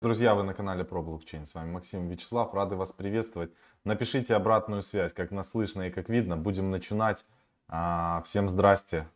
[0.00, 1.44] Друзья, вы на канале Про Блокчейн.
[1.44, 2.54] С вами Максим Вячеслав.
[2.54, 3.50] Рады вас приветствовать.
[3.82, 6.36] Напишите обратную связь, как нас слышно и как видно.
[6.36, 7.26] Будем начинать.
[7.66, 9.08] А, всем здрасте.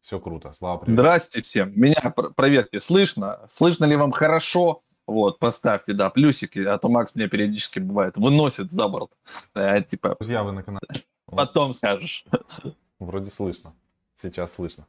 [0.00, 0.54] Все круто.
[0.54, 0.98] Слава, привет.
[0.98, 1.78] Здрасте всем.
[1.78, 3.40] Меня проверьте, слышно?
[3.46, 4.82] Слышно ли вам хорошо?
[5.06, 9.10] Вот, поставьте, да, плюсики, а то Макс мне периодически бывает выносит за борт.
[9.52, 10.16] А, типа...
[10.18, 10.88] Друзья, вы на канале.
[11.26, 12.24] Потом скажешь.
[12.98, 13.74] Вроде слышно.
[14.14, 14.86] Сейчас слышно.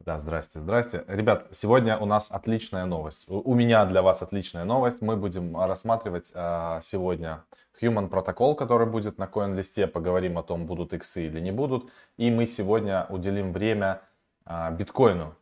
[0.00, 1.04] Да, здрасте, здрасте.
[1.08, 3.24] Ребят, сегодня у нас отличная новость.
[3.28, 5.02] У меня для вас отличная новость.
[5.02, 7.44] Мы будем рассматривать а, сегодня
[7.82, 9.88] Human Protocol, который будет на CoinList.
[9.88, 11.90] Поговорим о том, будут иксы или не будут.
[12.16, 14.00] И мы сегодня уделим время
[14.44, 15.34] а, биткоину.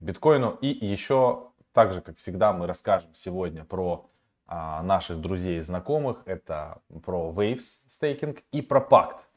[0.00, 4.08] Биткоину и еще, так же, как всегда, мы расскажем сегодня про
[4.46, 6.22] а, наших друзей и знакомых.
[6.24, 9.28] Это про Waves стейкинг и про пакт.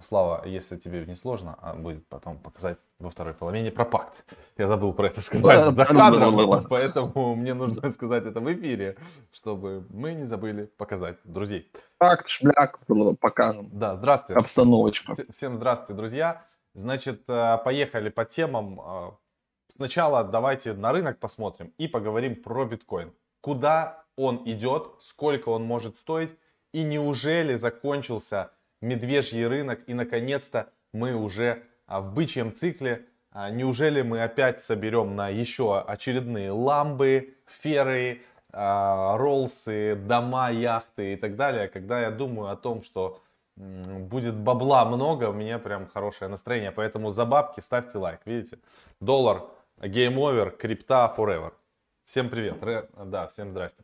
[0.00, 4.24] Слава, если тебе не сложно, а будет потом показать во второй половине про пакт.
[4.56, 8.96] Я забыл про это сказать за кадром, поэтому мне нужно сказать это в эфире,
[9.32, 11.70] чтобы мы не забыли показать друзей.
[11.98, 12.78] Пакт, шмляк,
[13.20, 13.68] покажем.
[13.72, 14.38] Да, здравствуйте.
[14.38, 15.14] Обстановочка.
[15.30, 16.46] Всем здравствуйте, друзья.
[16.74, 18.80] Значит, э, поехали по темам.
[18.80, 19.10] Э,
[19.74, 23.12] сначала давайте на рынок посмотрим и поговорим про биткоин.
[23.40, 26.36] Куда он идет, сколько он может стоить
[26.72, 28.50] и неужели закончился
[28.80, 31.64] медвежий рынок и наконец-то мы уже
[32.00, 33.06] в бычьем цикле.
[33.30, 41.16] А, неужели мы опять соберем на еще очередные ламбы, феры, а, роллсы, дома, яхты и
[41.16, 43.20] так далее, когда я думаю о том, что
[43.56, 46.72] будет бабла много, у меня прям хорошее настроение.
[46.72, 48.20] Поэтому за бабки ставьте лайк.
[48.24, 48.58] Видите?
[49.00, 49.44] Доллар,
[49.78, 51.52] game over, крипта forever.
[52.04, 52.56] Всем привет.
[52.96, 53.82] Да, всем здрасте.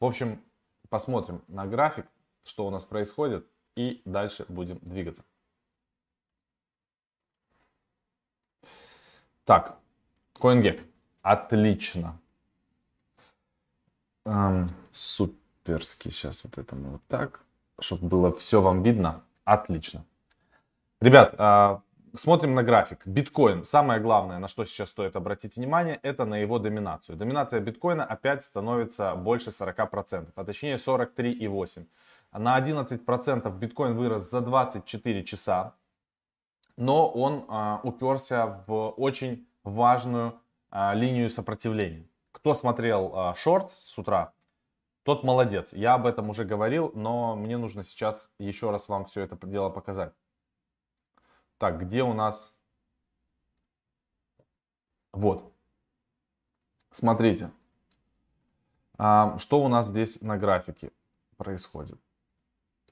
[0.00, 0.42] В общем,
[0.88, 2.06] посмотрим на график,
[2.44, 5.22] что у нас происходит и дальше будем двигаться.
[9.48, 9.78] Так,
[10.38, 10.82] CoinGecko.
[11.22, 12.18] Отлично.
[14.26, 16.10] Эм, суперски.
[16.10, 17.40] Сейчас вот это мы вот так,
[17.80, 19.22] чтобы было все вам видно.
[19.44, 20.04] Отлично.
[21.00, 21.78] Ребят, э,
[22.14, 23.06] смотрим на график.
[23.06, 23.64] Биткоин.
[23.64, 27.16] Самое главное, на что сейчас стоит обратить внимание, это на его доминацию.
[27.16, 31.86] Доминация биткоина опять становится больше 40%, а точнее 43,8%.
[32.32, 35.72] На 11% биткоин вырос за 24 часа,
[36.78, 40.40] но он а, уперся в очень важную
[40.70, 42.08] а, линию сопротивления.
[42.30, 44.32] Кто смотрел а, с утра,
[45.02, 45.72] тот молодец.
[45.72, 49.70] Я об этом уже говорил, но мне нужно сейчас еще раз вам все это дело
[49.70, 50.12] показать.
[51.58, 52.54] Так, где у нас...
[55.12, 55.52] Вот.
[56.92, 57.50] Смотрите.
[58.98, 60.92] А, что у нас здесь на графике
[61.36, 61.98] происходит?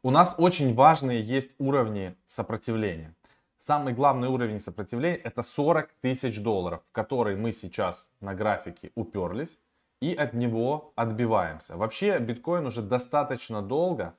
[0.03, 3.16] У нас очень важные есть уровни сопротивления.
[3.59, 9.59] Самый главный уровень сопротивления это 40 тысяч долларов, в который мы сейчас на графике уперлись
[10.01, 11.77] и от него отбиваемся.
[11.77, 14.15] Вообще биткоин уже достаточно долго,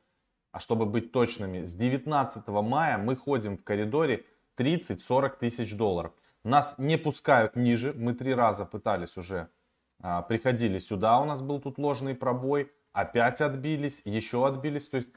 [0.51, 4.25] а чтобы быть точными, с 19 мая мы ходим в коридоре
[4.57, 6.13] 30-40 тысяч долларов.
[6.43, 9.49] Нас не пускают ниже, мы три раза пытались уже,
[10.01, 14.89] а, приходили сюда, у нас был тут ложный пробой, опять отбились, еще отбились.
[14.89, 15.09] То есть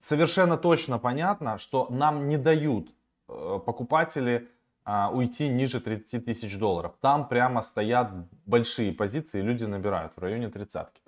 [0.00, 2.88] совершенно точно понятно, что нам не дают
[3.28, 4.48] э, покупатели
[4.84, 6.94] а, уйти ниже 30 тысяч долларов.
[7.00, 8.10] Там прямо стоят
[8.46, 11.00] большие позиции, люди набирают в районе тридцатки.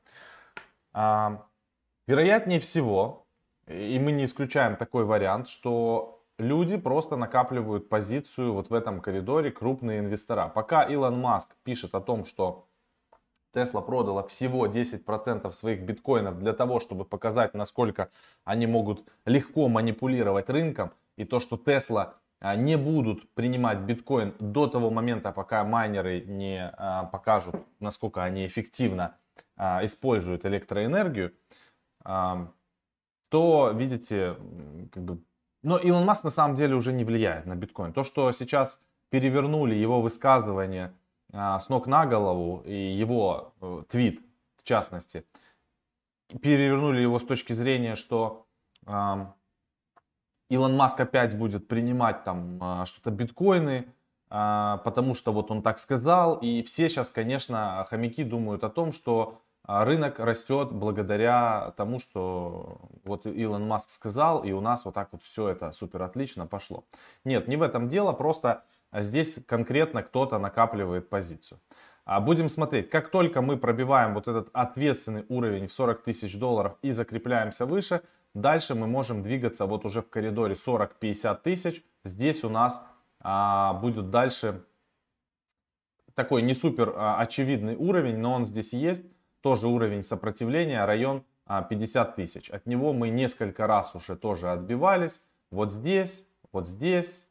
[0.92, 1.46] А,
[2.06, 3.26] вероятнее всего,
[3.66, 9.50] и мы не исключаем такой вариант, что люди просто накапливают позицию вот в этом коридоре
[9.50, 10.48] крупные инвестора.
[10.48, 12.68] Пока Илон Маск пишет о том, что
[13.52, 18.10] Тесла продала всего 10% своих биткоинов для того, чтобы показать, насколько
[18.44, 20.92] они могут легко манипулировать рынком.
[21.16, 26.70] И то, что Тесла а, не будут принимать биткоин до того момента, пока майнеры не
[26.76, 29.16] а, покажут, насколько они эффективно
[29.56, 31.32] а, используют электроэнергию,
[33.32, 34.36] то, видите,
[34.92, 35.22] как бы...
[35.62, 37.92] Но Илон Маск на самом деле уже не влияет на биткоин.
[37.92, 41.01] То, что сейчас перевернули его высказывания а,
[41.32, 44.20] с ног на голову, и его э, твит,
[44.56, 45.24] в частности,
[46.42, 48.46] перевернули его с точки зрения, что
[50.52, 53.86] Илон Маск опять будет принимать там э, что-то биткоины,
[54.30, 58.92] э, потому что вот он так сказал, и все сейчас, конечно, хомяки думают о том,
[58.92, 65.08] что рынок растет благодаря тому, что вот Илон Маск сказал, и у нас вот так
[65.12, 66.84] вот все это супер отлично пошло.
[67.24, 71.58] Нет, не в этом дело, просто а здесь конкретно кто-то накапливает позицию.
[72.04, 76.76] А будем смотреть, как только мы пробиваем вот этот ответственный уровень в 40 тысяч долларов
[76.82, 78.02] и закрепляемся выше,
[78.34, 81.84] дальше мы можем двигаться вот уже в коридоре 40-50 тысяч.
[82.04, 82.82] Здесь у нас
[83.20, 84.64] а, будет дальше
[86.14, 89.04] такой не супер а, очевидный уровень, но он здесь есть.
[89.40, 92.50] тоже уровень сопротивления, район 50 а, тысяч.
[92.50, 95.22] От него мы несколько раз уже тоже отбивались.
[95.50, 97.26] Вот здесь, вот здесь,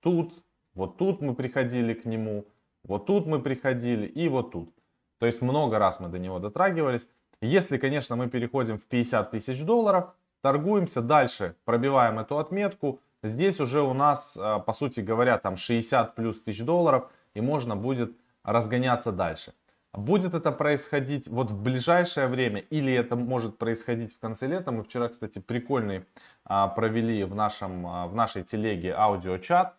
[0.00, 0.41] тут,
[0.74, 2.46] вот тут мы приходили к нему,
[2.84, 4.74] вот тут мы приходили и вот тут.
[5.18, 7.06] То есть много раз мы до него дотрагивались.
[7.40, 13.00] Если, конечно, мы переходим в 50 тысяч долларов, торгуемся дальше, пробиваем эту отметку.
[13.22, 17.76] Здесь уже у нас, а, по сути говоря, там 60 плюс тысяч долларов и можно
[17.76, 19.54] будет разгоняться дальше.
[19.92, 24.72] Будет это происходить вот в ближайшее время или это может происходить в конце лета.
[24.72, 26.04] Мы вчера, кстати, прикольный
[26.44, 29.74] а, провели в, нашем, а, в нашей телеге аудиочат.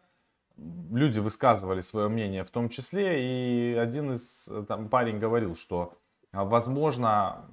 [0.57, 3.73] Люди высказывали свое мнение в том числе.
[3.73, 5.97] И один из там, парень говорил, что
[6.31, 7.45] а, возможно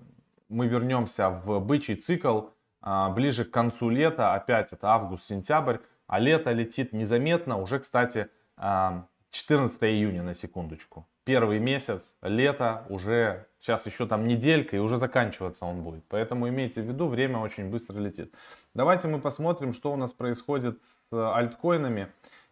[0.49, 2.49] мы вернемся в бычий цикл
[2.81, 4.35] а, ближе к концу лета.
[4.35, 5.79] Опять это август-сентябрь.
[6.06, 7.61] А лето летит незаметно.
[7.61, 14.81] Уже, кстати, 14 июня на секундочку первый месяц, лето, уже сейчас еще там неделька и
[14.81, 16.05] уже заканчиваться он будет.
[16.08, 18.35] Поэтому имейте в виду, время очень быстро летит.
[18.75, 22.08] Давайте мы посмотрим, что у нас происходит с альткоинами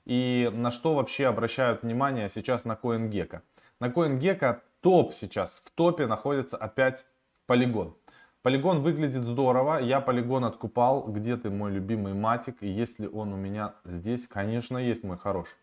[0.09, 3.43] и на что вообще обращают внимание сейчас на CoinGecko.
[3.79, 7.05] На CoinGecko топ сейчас, в топе находится опять
[7.47, 7.95] полигон.
[8.43, 11.03] Полигон выглядит здорово, я полигон откупал.
[11.03, 12.63] Где ты, мой любимый матик?
[12.63, 14.27] И есть ли он у меня здесь?
[14.27, 15.57] Конечно, есть, мой хороший.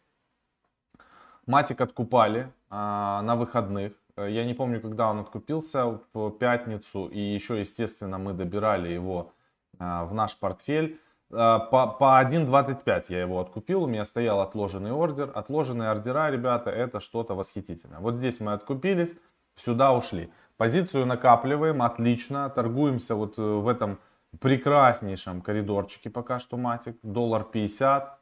[1.47, 3.93] Матик откупали а, на выходных.
[4.15, 7.07] Я не помню, когда он откупился, в пятницу.
[7.07, 9.33] И еще, естественно, мы добирали его
[9.79, 10.99] а, в наш портфель.
[11.35, 15.31] А, по, по 1.25 я его откупил, у меня стоял отложенный ордер.
[15.33, 17.99] Отложенные ордера, ребята, это что-то восхитительное.
[17.99, 19.15] Вот здесь мы откупились,
[19.55, 20.31] сюда ушли.
[20.57, 22.49] Позицию накапливаем, отлично.
[22.49, 23.99] Торгуемся вот э, в этом
[24.39, 26.97] прекраснейшем коридорчике пока что матик.
[27.03, 28.19] Доллар 50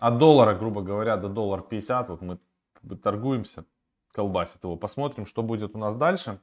[0.00, 2.38] от доллара, грубо говоря, до доллар 50, вот мы
[3.02, 3.64] торгуемся,
[4.12, 4.76] колбасит его.
[4.76, 6.40] Посмотрим, что будет у нас дальше.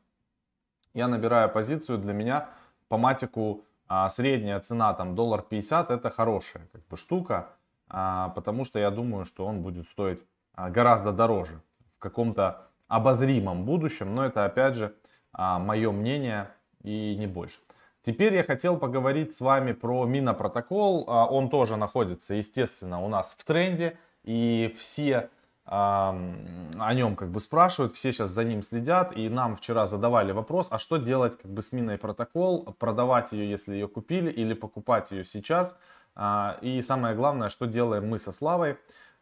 [0.94, 2.50] Я набираю позицию, для меня
[2.90, 7.50] по матику а, средняя цена там доллар 50 это хорошая как бы штука,
[7.88, 10.24] а, потому что я думаю, что он будет стоить
[10.54, 11.62] а, гораздо дороже
[11.98, 14.96] в каком-то обозримом будущем, но это опять же
[15.34, 16.50] а, мое мнение
[16.84, 17.60] и не больше.
[18.02, 21.06] Теперь я хотел поговорить с вами про Минопротокол.
[21.08, 23.98] А, он тоже находится, естественно, у нас в тренде.
[24.24, 25.30] И все
[25.66, 29.18] о нем как бы спрашивают, все сейчас за ним следят.
[29.18, 32.76] И нам вчера задавали вопрос, а что делать как бы с Миной Протокол?
[32.78, 35.76] Продавать ее, если ее купили, или покупать ее сейчас?
[36.16, 38.78] А, и самое главное, что делаем мы со Славой?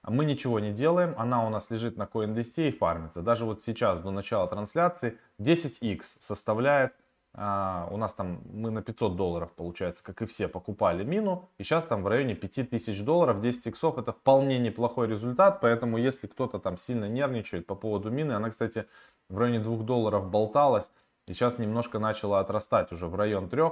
[0.05, 3.21] Мы ничего не делаем, она у нас лежит на CoinList и фармится.
[3.21, 6.93] Даже вот сейчас, до начала трансляции, 10x составляет
[7.35, 11.49] а, у нас там мы на 500 долларов, получается, как и все, покупали мину.
[11.57, 13.97] И сейчас там в районе 5000 долларов, 10 иксов.
[13.97, 15.59] Это вполне неплохой результат.
[15.59, 18.85] Поэтому если кто-то там сильно нервничает по поводу мины, она, кстати,
[19.29, 20.91] в районе 2 долларов болталась.
[21.27, 23.63] И сейчас немножко начала отрастать уже в район 3.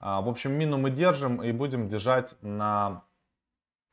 [0.00, 3.04] А, в общем, мину мы держим и будем держать на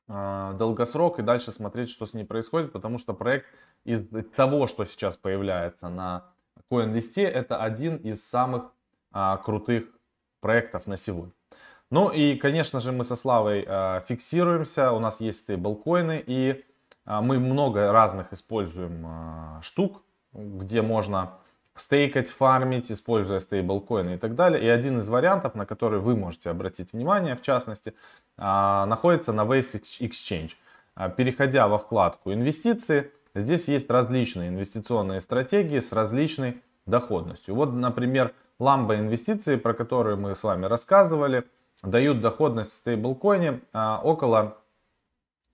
[0.09, 2.73] а, долгосрок и дальше смотреть, что с ней происходит.
[2.73, 3.45] Потому что проект
[3.85, 4.05] из
[4.35, 6.25] того, что сейчас появляется на
[6.69, 8.73] CoinList, это один из самых
[9.11, 9.85] а, крутых
[10.39, 11.33] проектов на сегодня.
[11.89, 16.63] Ну и, конечно же, мы со Славой а, фиксируемся, у нас есть стейблкоины, и
[17.06, 20.03] а, мы много разных используем штук,
[20.33, 21.39] где можно
[21.75, 24.63] стейкать, фармить, используя стейблкоины и так далее.
[24.63, 27.95] И один из вариантов, на который вы можете обратить внимание, в частности,
[28.37, 30.51] находится на Waze Exchange.
[31.16, 37.56] Переходя во вкладку инвестиции, здесь есть различные инвестиционные стратегии с различной доходностью.
[37.56, 41.45] Вот, например, Ламба инвестиции, про которые мы с вами рассказывали,
[41.81, 44.57] дают доходность в стейблкоине а, около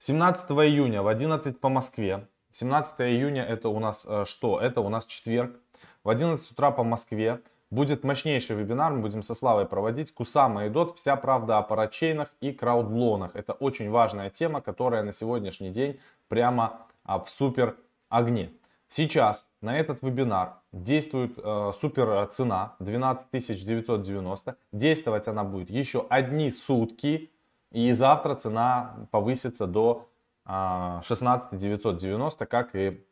[0.00, 4.60] 17 а, июня в 11 по Москве, 17 июня это у нас э, что?
[4.60, 5.54] Это у нас четверг.
[6.02, 10.14] В 11 утра по Москве Будет мощнейший вебинар, мы будем со Славой проводить.
[10.14, 13.36] Кусама и Дот, вся правда о парачейнах и краудблонах.
[13.36, 17.76] Это очень важная тема, которая на сегодняшний день прямо а, в супер
[18.08, 18.52] огне.
[18.88, 23.26] Сейчас на этот вебинар действует э, супер цена 12
[23.64, 24.56] 990.
[24.72, 27.30] Действовать она будет еще одни сутки.
[27.70, 30.08] И завтра цена повысится до
[30.46, 33.04] э, 16 990, как и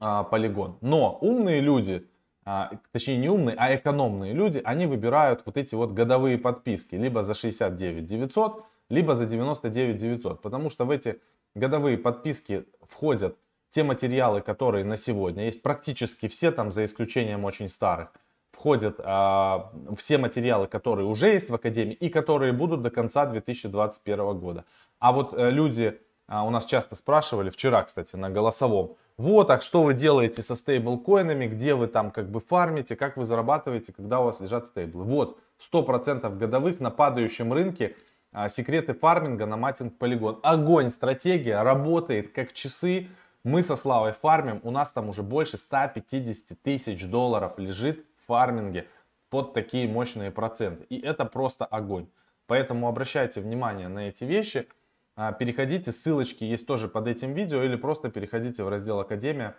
[0.00, 0.78] э, полигон.
[0.80, 2.06] Но умные люди
[2.48, 7.24] а, точнее не умные, а экономные люди, они выбирают вот эти вот годовые подписки, либо
[7.24, 11.20] за 69 900, либо за 99 900, потому что в эти
[11.56, 13.36] годовые подписки входят
[13.70, 18.12] те материалы, которые на сегодня есть, практически все там, за исключением очень старых,
[18.52, 24.38] входят а, все материалы, которые уже есть в Академии и которые будут до конца 2021
[24.38, 24.64] года.
[24.98, 29.60] А вот а, люди а, у нас часто спрашивали, вчера, кстати, на голосовом, вот, а
[29.60, 34.20] что вы делаете со стейблкоинами, где вы там как бы фармите, как вы зарабатываете, когда
[34.20, 35.04] у вас лежат стейблы.
[35.04, 37.96] Вот, 100% годовых на падающем рынке
[38.32, 40.38] а, секреты фарминга на матинг полигон.
[40.42, 43.08] Огонь, стратегия, работает как часы.
[43.46, 48.88] Мы со Славой фармим, у нас там уже больше 150 тысяч долларов лежит в фарминге
[49.30, 50.82] под такие мощные проценты.
[50.86, 52.08] И это просто огонь.
[52.48, 54.66] Поэтому обращайте внимание на эти вещи.
[55.14, 59.54] А, переходите, ссылочки есть тоже под этим видео, или просто переходите в раздел Академия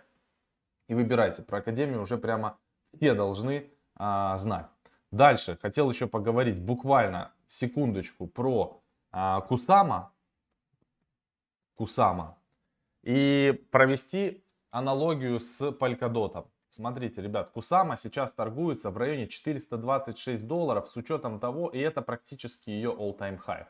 [0.88, 1.40] и выбирайте.
[1.40, 2.58] Про Академию уже прямо
[2.94, 4.66] все должны а, знать.
[5.12, 10.12] Дальше хотел еще поговорить буквально секундочку про а, Кусама.
[11.74, 12.37] Кусама.
[13.08, 16.46] И провести аналогию с Polkadot.
[16.68, 22.68] Смотрите, ребят, Кусама сейчас торгуется в районе 426 долларов с учетом того, и это практически
[22.68, 23.64] ее all-time high.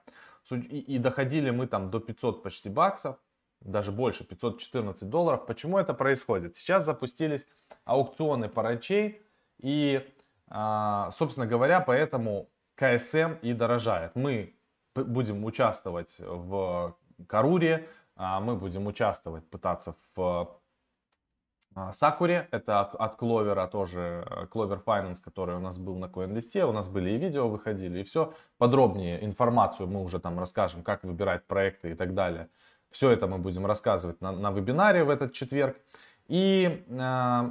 [0.51, 3.17] И, и доходили мы там до 500 почти баксов,
[3.61, 5.47] даже больше, 514 долларов.
[5.47, 6.57] Почему это происходит?
[6.57, 7.47] Сейчас запустились
[7.85, 9.23] аукционы парачей,
[9.61, 10.05] и,
[10.49, 14.17] а, собственно говоря, поэтому КСМ и дорожает.
[14.17, 14.57] Мы
[14.97, 16.97] будем участвовать в
[17.29, 20.59] Каруре, мы будем участвовать, пытаться в
[21.75, 26.73] а, Сакуре, это от Кловера тоже, Clover Finance, который у нас был на CoinList, у
[26.73, 28.35] нас были и видео выходили, и все.
[28.59, 32.49] Подробнее информацию мы уже там расскажем, как выбирать проекты и так далее.
[32.91, 35.77] Все это мы будем рассказывать на, на вебинаре в этот четверг.
[36.27, 37.51] И э,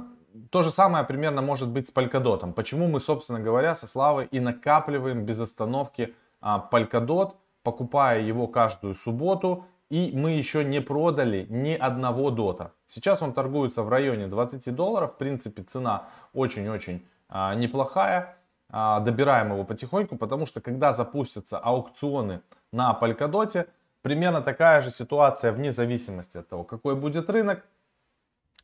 [0.50, 2.52] то же самое примерно может быть с Polkadot.
[2.52, 8.94] Почему мы, собственно говоря, со Славой и накапливаем без остановки э, Polkadot, покупая его каждую
[8.94, 12.72] субботу и мы еще не продали ни одного дота.
[12.86, 15.14] Сейчас он торгуется в районе 20 долларов.
[15.14, 18.36] В принципе, цена очень-очень а, неплохая.
[18.70, 23.66] А, добираем его потихоньку, потому что когда запустятся аукционы на Polkadot,
[24.02, 27.64] примерно такая же ситуация вне зависимости от того, какой будет рынок.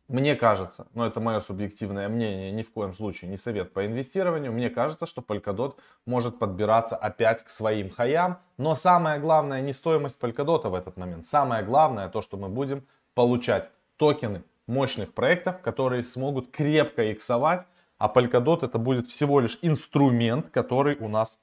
[0.09, 4.53] Мне кажется, но это мое субъективное мнение, ни в коем случае не совет по инвестированию,
[4.53, 8.39] мне кажется, что Polkadot может подбираться опять к своим хаям.
[8.59, 11.27] Но самое главное не стоимость Polkadot в этот момент.
[11.27, 17.67] Самое главное то, что мы будем получать токены мощных проектов, которые смогут крепко иксовать.
[17.97, 21.41] А Polkadot это будет всего лишь инструмент, который у нас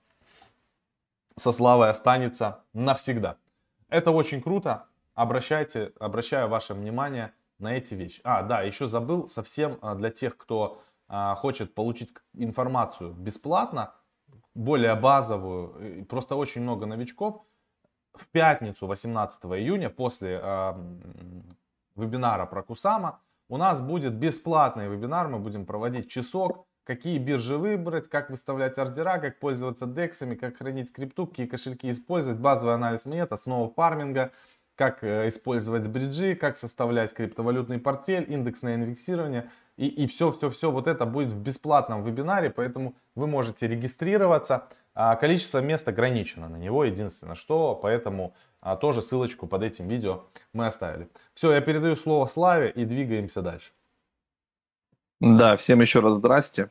[1.35, 3.37] со славой останется навсегда.
[3.89, 4.85] Это очень круто.
[5.15, 8.21] Обращайте, обращаю ваше внимание на эти вещи.
[8.23, 13.93] А, да, еще забыл совсем а, для тех, кто а, хочет получить информацию бесплатно,
[14.53, 17.41] более базовую, просто очень много новичков.
[18.13, 20.73] В пятницу, 18 июня, после э,
[21.95, 28.09] вебинара про Кусама, у нас будет бесплатный вебинар, мы будем проводить часок, какие биржи выбрать,
[28.09, 33.31] как выставлять ордера, как пользоваться дексами, как хранить крипту, какие кошельки использовать, базовый анализ монет,
[33.31, 34.31] основа фарминга,
[34.75, 39.51] как э, использовать бриджи, как составлять криптовалютный портфель, индексное индексирование.
[39.77, 44.67] И, и все, все, все вот это будет в бесплатном вебинаре, поэтому вы можете регистрироваться.
[44.93, 50.25] А количество мест ограничено на него, единственное что, поэтому а, тоже ссылочку под этим видео
[50.53, 51.09] мы оставили.
[51.33, 53.71] Все, я передаю слово Славе и двигаемся дальше.
[55.21, 56.69] Да, всем еще раз здрасте,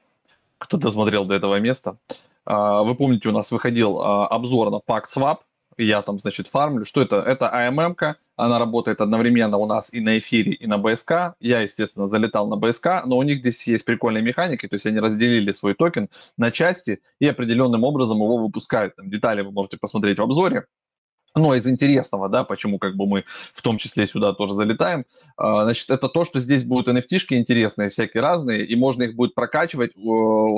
[0.59, 1.97] кто досмотрел до этого места.
[2.45, 5.39] А, вы помните, у нас выходил а, обзор на Pact Swap,
[5.85, 6.85] я там, значит, фармлю.
[6.85, 7.17] Что это?
[7.17, 11.35] Это AMM-ка, она работает одновременно у нас и на эфире, и на БСК.
[11.41, 14.99] Я, естественно, залетал на БСК, но у них здесь есть прикольные механики, то есть они
[14.99, 18.97] разделили свой токен на части и определенным образом его выпускают.
[18.97, 20.67] Там детали вы можете посмотреть в обзоре.
[21.35, 25.05] Но из интересного, да, почему как бы мы в том числе сюда тоже залетаем,
[25.37, 29.35] а, значит, это то, что здесь будут NFT-шки интересные, всякие разные, и можно их будет
[29.35, 29.93] прокачивать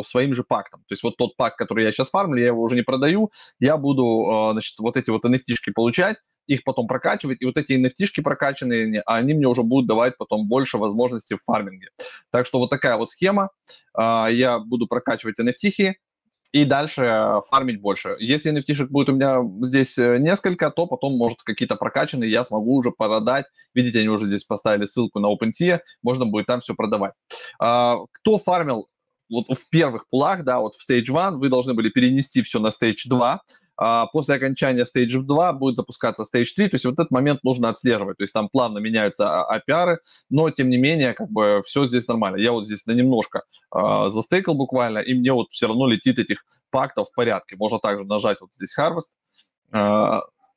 [0.06, 0.80] своим же пактом.
[0.88, 3.76] То есть вот тот пак, который я сейчас фармлю, я его уже не продаю, я
[3.76, 8.22] буду, а, значит, вот эти вот NFT-шки получать, их потом прокачивать, и вот эти NFT-шки
[8.22, 11.88] прокачанные, они мне уже будут давать потом больше возможностей в фарминге.
[12.30, 13.50] Так что вот такая вот схема.
[13.94, 15.92] А, я буду прокачивать NFT,
[16.52, 18.14] и дальше э, фармить больше.
[18.18, 22.76] Если NFT будет у меня здесь э, несколько, то потом, может, какие-то прокачанные я смогу
[22.76, 23.46] уже продать.
[23.74, 27.12] Видите, они уже здесь поставили ссылку на OpenSea, можно будет там все продавать.
[27.58, 28.86] А, кто фармил
[29.30, 32.68] вот в первых пулах, да, вот в Stage 1, вы должны были перенести все на
[32.68, 33.40] Stage 2,
[33.71, 33.71] а
[34.12, 38.18] после окончания Stage 2 будет запускаться Stage 3, то есть вот этот момент нужно отслеживать,
[38.18, 39.98] то есть там плавно меняются APR,
[40.30, 42.36] но тем не менее, как бы все здесь нормально.
[42.36, 43.42] Я вот здесь на немножко
[43.74, 47.56] э, застейкал буквально, и мне вот все равно летит этих пактов в порядке.
[47.56, 49.12] Можно также нажать вот здесь Harvest,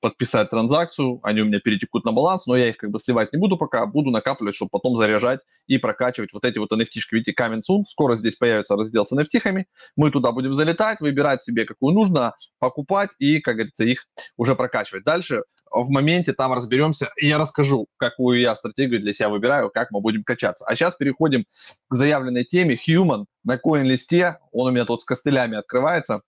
[0.05, 3.39] подписать транзакцию, они у меня перетекут на баланс, но я их как бы сливать не
[3.39, 7.13] буду пока, буду накапливать, чтобы потом заряжать и прокачивать вот эти вот NFT-шки.
[7.13, 11.65] Видите, coming soon, скоро здесь появится раздел с NFT-хами, мы туда будем залетать, выбирать себе,
[11.65, 14.05] какую нужно, покупать и, как говорится, их
[14.37, 15.03] уже прокачивать.
[15.05, 19.89] Дальше в моменте там разберемся, и я расскажу, какую я стратегию для себя выбираю, как
[19.89, 20.65] мы будем качаться.
[20.67, 21.45] А сейчас переходим
[21.87, 22.77] к заявленной теме.
[22.87, 26.21] Human на коин-листе, он у меня тут с костылями открывается,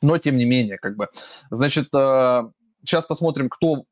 [0.00, 1.08] но тем не менее, как бы,
[1.50, 2.42] значит, э,
[2.82, 3.84] сейчас посмотрим, кто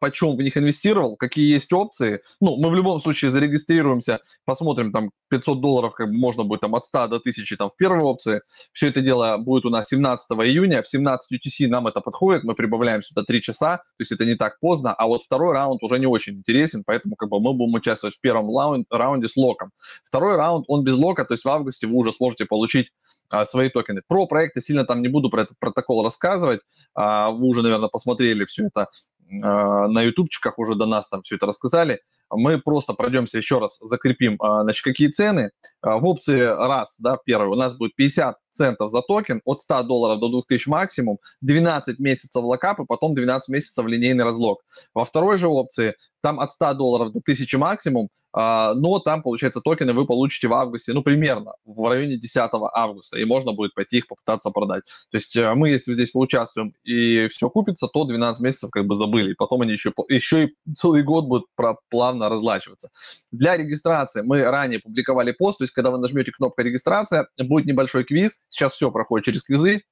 [0.00, 2.22] почем в них инвестировал, какие есть опции.
[2.40, 6.74] Ну, мы в любом случае зарегистрируемся, посмотрим, там 500 долларов как бы можно будет там
[6.74, 8.42] от 100 до 1000 там в первой опции.
[8.72, 10.82] Все это дело будет у нас 17 июня.
[10.82, 14.34] В 17 UTC нам это подходит, мы прибавляем сюда 3 часа, то есть это не
[14.34, 17.74] так поздно, а вот второй раунд уже не очень интересен, поэтому как бы мы будем
[17.74, 18.50] участвовать в первом
[18.90, 19.70] раунде с локом.
[20.04, 22.90] Второй раунд, он без лока, то есть в августе вы уже сможете получить
[23.32, 24.02] а, свои токены.
[24.08, 26.60] Про проекты сильно там не буду про этот протокол рассказывать.
[26.94, 28.86] А, вы уже, наверное, посмотрели все это а,
[29.30, 32.00] на ютубчиках уже до нас там все это рассказали.
[32.32, 35.50] Мы просто пройдемся еще раз, закрепим, а, значит, какие цены.
[35.82, 39.82] А, в опции раз, да, первый, у нас будет 50 центов за токен, от 100
[39.84, 44.62] долларов до 2000 максимум, 12 месяцев lockup и потом 12 месяцев линейный раз lock.
[44.94, 49.60] Во второй же опции там от 100 долларов до 1000 максимум, а, но там, получается,
[49.60, 53.98] токены вы получите в августе, ну, примерно в районе 10 августа, и можно будет пойти
[53.98, 54.84] их попытаться продать.
[55.10, 58.94] То есть э, мы, если здесь поучаствуем и все купится, то 12 месяцев как бы
[58.94, 61.46] забыли, и потом они еще, еще и целый год будут
[61.90, 62.90] плавно разлачиваться.
[63.32, 68.04] Для регистрации мы ранее публиковали пост, то есть когда вы нажмете кнопку регистрация, будет небольшой
[68.04, 69.82] квиз, сейчас все проходит через квизы,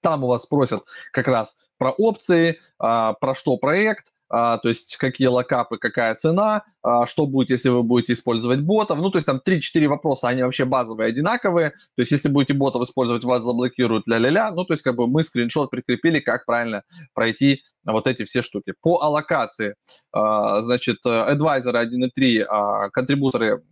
[0.00, 4.96] там у вас спросят как раз про опции, а, про что проект, а, то есть
[4.96, 8.98] какие локапы, какая цена, а, что будет, если вы будете использовать ботов.
[8.98, 11.70] Ну, то есть там 3-4 вопроса, они вообще базовые, одинаковые.
[11.70, 14.50] То есть если будете ботов использовать, вас заблокируют ля-ля-ля.
[14.50, 16.82] Ну, то есть как бы мы скриншот прикрепили, как правильно
[17.14, 18.74] пройти вот эти все штуки.
[18.80, 19.74] По аллокации,
[20.12, 23.62] а, значит, адвайзеры 1.3, контрибуторы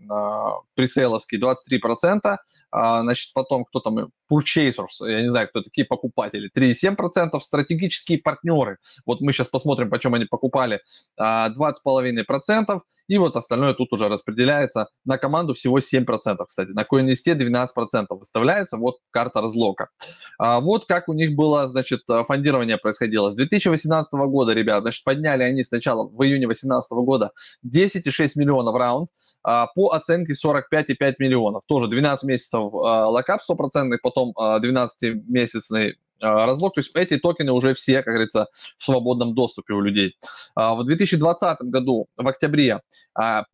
[0.74, 2.38] пресейловские 23%,
[2.72, 9.20] значит, потом кто там, purchasers, я не знаю, кто такие покупатели, 3,7%, стратегические партнеры, вот
[9.20, 10.80] мы сейчас посмотрим, почем они покупали,
[11.20, 16.04] 20,5%, и вот остальное тут уже распределяется на команду всего 7%,
[16.46, 16.70] кстати.
[16.70, 19.90] На CoinList 12% выставляется, вот карта разлока.
[20.38, 23.30] А вот как у них было, значит, фондирование происходило.
[23.30, 27.30] С 2018 года, ребят, значит, подняли они сначала в июне 2018 года
[27.64, 29.08] 10,6 миллионов раунд
[29.42, 31.62] а, по оценке 45,5 миллионов.
[31.66, 36.74] Тоже 12 месяцев а, lockup 100%, потом а, 12-месячный а, раз lock.
[36.74, 40.16] То есть эти токены уже все, как говорится, в свободном доступе у людей.
[40.54, 42.80] А, в 2020 году, в октябре,
[43.14, 43.44] а,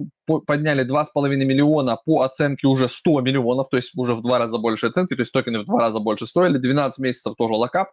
[0.46, 4.86] подняли 2,5 миллиона по оценке уже 100 миллионов, то есть уже в два раза больше
[4.86, 6.58] оценки, то есть токены в два раза больше стоили.
[6.58, 7.90] 12 месяцев тоже lockup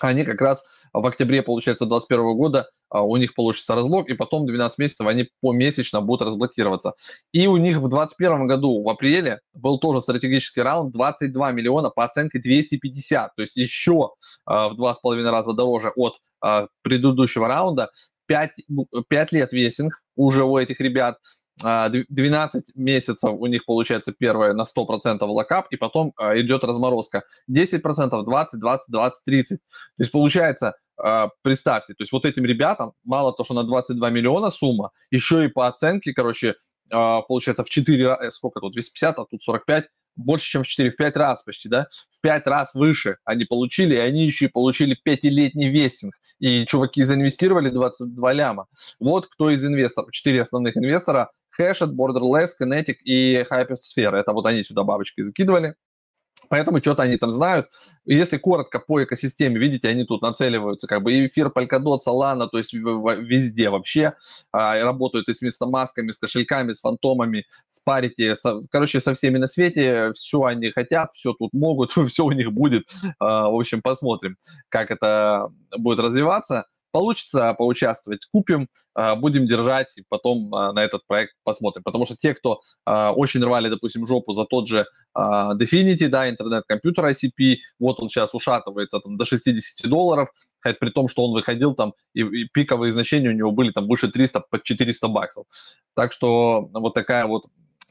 [0.00, 4.46] они как раз в октябре, получается, 2021 года а, у них получится разлог, и потом
[4.46, 6.94] 12 месяцев они помесячно будут разблокироваться.
[7.32, 12.04] И у них в 2021 году, в апреле, был тоже стратегический раунд 22 миллиона по
[12.04, 14.10] оценке 250, то есть еще
[14.44, 17.90] а, в 2,5 раза дороже от а, предыдущего раунда.
[18.26, 18.50] 5,
[19.08, 21.18] 5 лет весинг уже у этих ребят,
[21.62, 27.24] 12 а, месяцев у них получается первое на 100% локап, и потом а, идет разморозка.
[27.50, 29.58] 10%, 20, 20, 20, 30.
[29.58, 29.64] То
[29.98, 34.50] есть получается, а, представьте, то есть вот этим ребятам мало то, что на 22 миллиона
[34.50, 36.56] сумма, еще и по оценке, короче,
[36.88, 40.96] получается в 4, э, сколько тут, 250, а тут 45, больше, чем в 4, в
[40.96, 44.96] 5 раз почти, да, в 5 раз выше они получили, и они еще и получили
[45.04, 46.14] 5-летний вестинг.
[46.38, 48.66] И чуваки заинвестировали 22 ляма.
[48.98, 54.16] Вот кто из инвесторов, 4 основных инвестора, Hashed, Borderless, Kinetic и Hypersphere.
[54.16, 55.74] Это вот они сюда бабочки закидывали.
[56.48, 57.68] Поэтому что-то они там знают.
[58.04, 62.58] Если коротко по экосистеме, видите, они тут нацеливаются, как бы и эфир, Polkadot, Solana, то
[62.58, 64.14] есть везде вообще
[64.52, 69.38] а, работают и с местомасками, с кошельками, с фантомами, с парити, со, короче, со всеми
[69.38, 72.88] на свете, все они хотят, все тут могут, все у них будет.
[73.18, 74.36] А, в общем, посмотрим,
[74.68, 76.66] как это будет развиваться.
[76.96, 78.68] Получится поучаствовать, купим,
[79.18, 81.82] будем держать и потом на этот проект посмотрим.
[81.82, 87.56] Потому что те, кто очень рвали, допустим, жопу за тот же Definity, да, интернет-компьютер ICP,
[87.78, 90.30] вот он сейчас ушатывается там до 60 долларов,
[90.60, 93.88] хотя при том, что он выходил там, и, и пиковые значения у него были там
[93.88, 95.44] выше 300, под 400 баксов.
[95.94, 97.44] Так что вот такая вот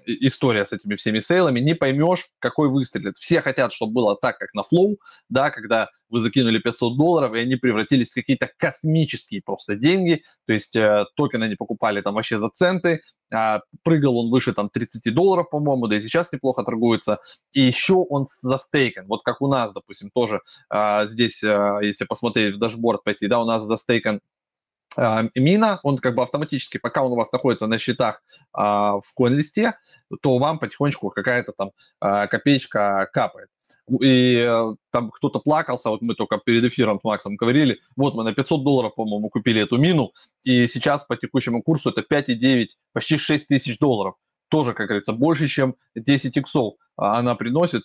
[0.05, 3.17] история с этими всеми сейлами, не поймешь, какой выстрелит.
[3.17, 4.95] Все хотят, чтобы было так, как на Flow,
[5.29, 10.53] да, когда вы закинули 500 долларов, и они превратились в какие-то космические просто деньги, то
[10.53, 13.01] есть э, токены они покупали там вообще за центы,
[13.33, 17.19] э, прыгал он выше там 30 долларов, по-моему, да и сейчас неплохо торгуется,
[17.53, 20.41] и еще он застейкен, вот как у нас, допустим, тоже
[20.73, 24.19] э, здесь, э, если посмотреть в dashboard пойти, да, у нас застейкен а,
[24.97, 28.21] Mina, он как бы автоматически, пока он у вас находится на счетах
[28.53, 29.77] а, в CoinList е,
[30.21, 33.49] то вам потихонечку какая-то там а, копеечка капает.
[34.01, 38.23] И э, там кто-то плакался, вот мы только перед эфиром с Максом говорили, вот мы
[38.23, 40.11] на 500 долларов, по-моему, купили эту Mina у,
[40.43, 44.15] и сейчас по текущему курсу это 5,9, почти 6 тысяч долларов.
[44.49, 47.83] Тоже, как говорится, больше, чем 10 иксов она приносит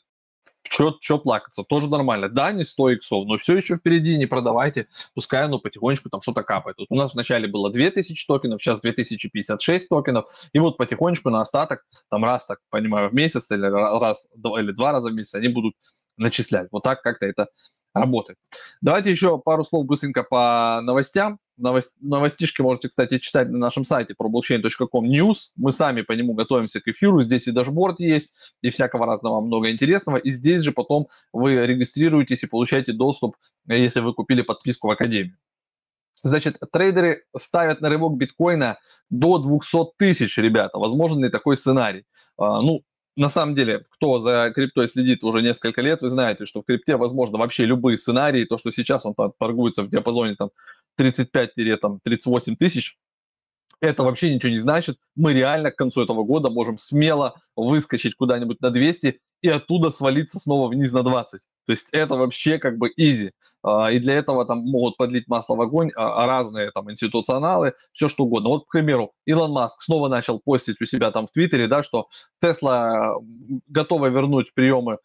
[1.01, 2.29] что плакаться, тоже нормально.
[2.29, 6.43] Да, не 100 иксов, но все еще впереди, не продавайте, пускай оно потихонечку там что-то
[6.43, 6.77] капает.
[6.79, 11.87] Вот у нас вначале было 2000 токенов, сейчас 2056 токенов, и вот потихонечку на остаток,
[12.11, 15.75] там раз, так понимаю, в месяц или раз или два раза в месяц они будут
[16.17, 16.69] начислять.
[16.71, 17.49] Вот так как-то это
[17.95, 18.39] работает.
[18.81, 21.39] Давайте еще пару слов быстренько по новостям.
[21.61, 25.37] Новость, новостишки можете, кстати, читать на нашем сайте про news.
[25.57, 27.23] Мы сами по нему готовимся к эфиру.
[27.23, 30.17] Здесь и дашборд есть, и всякого разного много интересного.
[30.17, 35.37] И здесь же потом вы регистрируетесь и получаете доступ, если вы купили подписку в Академию.
[36.23, 38.79] Значит, трейдеры ставят на рывок биткоина
[39.11, 40.79] до 200 тысяч, ребята.
[40.79, 42.05] Возможен ли такой сценарий?
[42.37, 42.83] А, ну,
[43.17, 46.97] на самом деле, кто за криптой следит уже несколько лет, вы знаете, что в крипте
[46.97, 48.45] возможно вообще любые сценарии.
[48.45, 50.51] То, что сейчас он торгуется в диапазоне там
[50.99, 52.99] 35-38 тысяч,
[53.81, 54.99] это вообще ничего не значит.
[55.17, 60.39] Мы реально к концу этого года можем смело выскочить куда-нибудь на 200 и оттуда свалиться
[60.39, 61.41] снова вниз на 20.
[61.67, 63.33] То есть это вообще как бы изи.
[63.63, 68.09] А, и для этого там могут подлить масло в огонь а, разные там институционалы, все
[68.09, 68.51] что угодно.
[68.51, 72.09] Вот, к примеру, Илон Маск снова начал постить у себя там в Твиттере, да, что
[72.43, 73.15] Тесла
[73.69, 74.99] готова вернуть приемы а,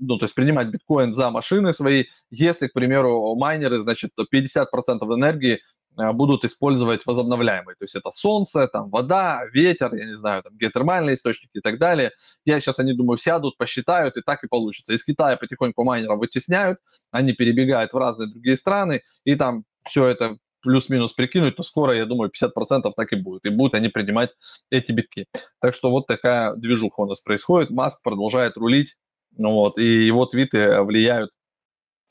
[0.00, 4.66] ну, то есть принимать биткоин за машины свои, если, к примеру, майнеры, значит, 50%
[5.14, 5.60] энергии
[5.96, 7.76] а, будут использовать возобновляемые.
[7.76, 11.78] То есть это солнце, там вода, ветер, я не знаю, там геотермальные источники и так
[11.78, 12.10] далее.
[12.44, 14.92] Я сейчас, они, думаю, сядут, посчитают, и так и получится.
[14.92, 16.78] Из Китая потихоньку майнеров вытесняют,
[17.10, 22.06] они перебегают в разные другие страны, и там все это плюс-минус прикинуть, то скоро, я
[22.06, 23.44] думаю, 50% так и будет.
[23.44, 24.30] И будут они принимать
[24.70, 25.26] эти битки.
[25.60, 27.70] Так что вот такая движуха у нас происходит.
[27.70, 28.96] Маск продолжает рулить,
[29.36, 31.30] ну вот, и его твиты влияют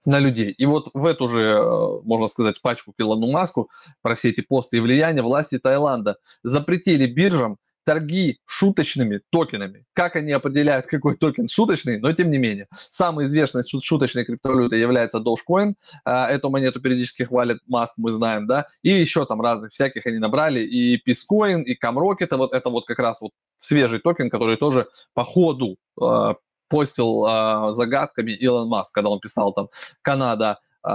[0.06, 0.52] на людей.
[0.52, 3.70] И вот в эту же, э, можно сказать, пачку к Маску
[4.02, 9.86] про все эти посты и влияния власти Таиланда запретили биржам торги шуточными токенами.
[9.94, 12.68] Как они определяют, какой токен шуточный, но тем не менее.
[12.72, 15.74] Самой известной шуточной криптовалютой является Dogecoin.
[16.06, 18.68] А, эту монету периодически хвалит Маск, мы знаем, да.
[18.82, 20.62] И еще там разных всяких они набрали.
[20.62, 22.18] И Peacecoin, и Camrock.
[22.20, 26.36] Это вот, это вот как раз вот свежий токен, который тоже по ходу а,
[26.74, 29.68] постил э, загадками Илон Маск, когда он писал там
[30.02, 30.90] Канада, э,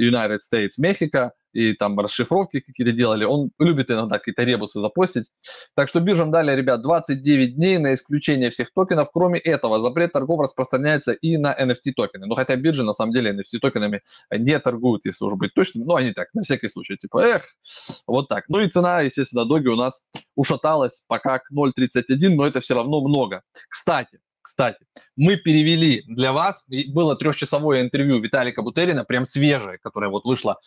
[0.00, 3.24] United States, Мехико, и там расшифровки какие-то делали.
[3.24, 5.30] Он любит иногда какие-то ребусы запостить.
[5.74, 9.08] Так что биржам дали, ребят, 29 дней на исключение всех токенов.
[9.10, 12.26] Кроме этого, запрет торгов распространяется и на NFT токены.
[12.26, 15.86] Но хотя биржи на самом деле NFT токенами не торгуют, если уже быть точным.
[15.86, 17.46] Но они так, на всякий случай, типа, эх,
[18.06, 18.44] вот так.
[18.48, 23.00] Ну и цена, естественно, доги у нас ушаталась пока к 0.31, но это все равно
[23.00, 23.42] много.
[23.70, 24.78] Кстати, кстати,
[25.16, 30.60] мы перевели для вас, было трехчасовое интервью Виталика Бутерина, прям свежее, которое вот вышло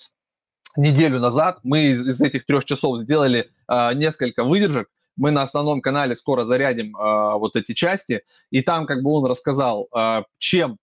[0.76, 1.60] неделю назад.
[1.63, 4.89] Мы из, из этих трех часов сделали э, несколько выдержек.
[5.15, 9.26] Мы на основном канале скоро зарядим э, вот эти части, и там как бы он
[9.26, 10.78] рассказал, э, чем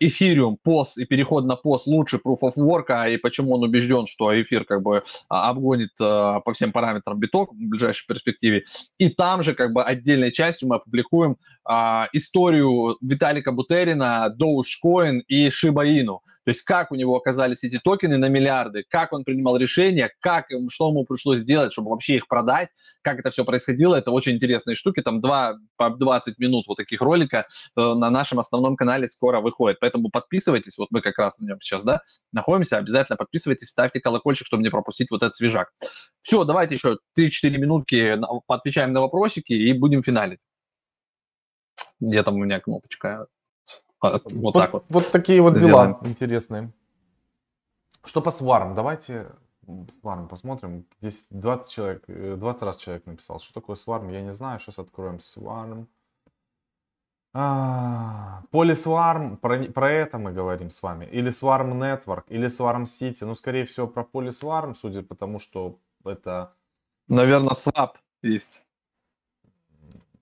[0.00, 4.40] эфириум, POS и переход на POS лучше Proof of Work, и почему он убежден, что
[4.40, 8.64] эфир как бы обгонит по всем параметрам биток в ближайшей перспективе.
[8.98, 11.36] И там же как бы отдельной частью мы опубликуем
[12.12, 16.18] историю Виталика Бутерина, Dogecoin и Inu.
[16.44, 20.46] То есть как у него оказались эти токены на миллиарды, как он принимал решения, как,
[20.70, 22.68] что ему пришлось сделать, чтобы вообще их продать,
[23.02, 23.96] как это все происходило.
[23.96, 25.02] Это очень интересные штуки.
[25.02, 29.78] Там два, по 20 минут вот таких ролика э, на нашем основном канале скоро выходит.
[29.80, 30.78] Поэтому подписывайтесь.
[30.78, 32.00] Вот мы как раз на нем сейчас, да,
[32.32, 32.78] находимся.
[32.78, 35.70] Обязательно подписывайтесь, ставьте колокольчик, чтобы не пропустить вот этот свежак.
[36.20, 40.40] Все, давайте еще 3-4 минутки отвечаем на вопросики и будем финалить.
[42.00, 43.26] Где там у меня кнопочка?
[44.02, 44.84] Вот, вот так вот.
[44.88, 45.98] Вот такие вот Сделаем.
[46.00, 46.72] дела интересные.
[48.04, 48.74] Что по сварм?
[48.74, 49.32] Давайте
[50.00, 50.86] Сварм посмотрим.
[51.00, 53.38] Здесь 20 человек, 20 раз человек написал.
[53.38, 54.58] Что такое сварм, я не знаю.
[54.60, 55.88] Сейчас откроем сварм.
[57.32, 61.04] А, Полисварм, про, про это мы говорим с вами.
[61.04, 63.24] Или Swarm Network, или Swarm City.
[63.24, 66.52] Ну, скорее всего, про Полисварм, судя по тому, что это...
[67.06, 68.66] Наверное, Swap есть.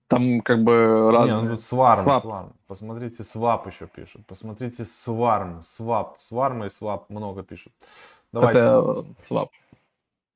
[0.09, 1.43] Там как бы разные...
[1.43, 2.23] Не, ну тут Swarm, Swap.
[2.23, 2.51] Swarm.
[2.65, 4.25] Посмотрите, Swap еще пишут.
[4.25, 6.13] Посмотрите, Swarm, Swap.
[6.17, 7.73] Swarm и Swap много пишут.
[8.33, 8.57] Давайте.
[8.57, 9.49] Это Swap.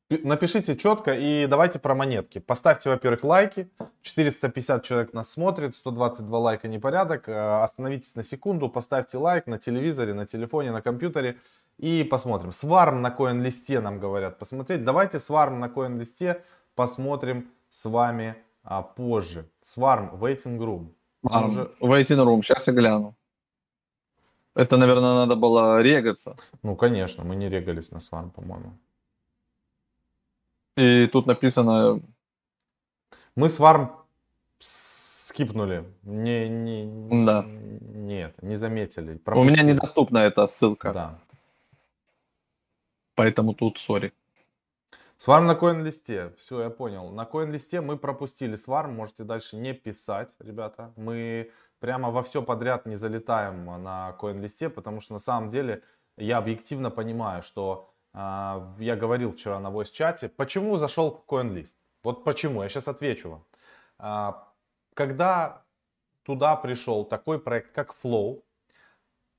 [0.10, 2.38] Напишите четко и давайте про монетки.
[2.38, 3.68] Поставьте, во-первых, лайки.
[4.04, 7.28] 450 человек нас смотрит, 122 лайка непорядок.
[7.28, 11.40] Э, остановитесь на секунду, поставьте лайк на телевизоре, на телефоне, на компьютере
[11.80, 12.52] и посмотрим.
[12.52, 14.84] Сварм на коин-листе нам говорят посмотреть.
[14.84, 16.44] Давайте сварм на коин-листе
[16.76, 19.50] посмотрим с вами а, позже.
[19.64, 20.94] Сварм, waiting room.
[21.24, 21.72] А, уже...
[21.80, 23.16] Waiting room, сейчас я гляну.
[24.56, 26.36] Это, наверное, надо было регаться.
[26.62, 28.78] Ну, конечно, мы не регались на сварм, по-моему.
[30.76, 32.02] И тут написано...
[33.36, 33.90] Мы с варм
[34.60, 35.84] скипнули.
[36.04, 37.46] Не, не, да.
[37.46, 39.18] Нет, не заметили.
[39.18, 39.52] Пропустили.
[39.52, 40.94] У меня недоступна эта ссылка.
[40.94, 41.20] Да.
[43.16, 44.14] Поэтому тут сори.
[45.24, 46.34] Сварм на коин-листе.
[46.36, 47.10] Все, я понял.
[47.10, 48.94] На коин-листе мы пропустили сварм.
[48.94, 50.92] Можете дальше не писать, ребята.
[50.98, 55.82] Мы прямо во все подряд не залетаем на коин-листе, потому что на самом деле
[56.18, 61.76] я объективно понимаю, что а, я говорил вчера на voice чате, почему зашел в CoinList.
[62.04, 63.46] Вот почему, я сейчас отвечу вам.
[64.00, 64.52] А,
[64.94, 65.64] когда
[66.24, 68.42] туда пришел такой проект, как Flow,